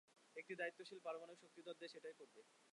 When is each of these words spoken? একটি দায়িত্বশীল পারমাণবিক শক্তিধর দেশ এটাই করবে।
একটি 0.35 0.53
দায়িত্বশীল 0.55 0.99
পারমাণবিক 1.03 1.39
শক্তিধর 1.43 1.75
দেশ 1.81 1.91
এটাই 1.95 2.15
করবে। 2.19 2.39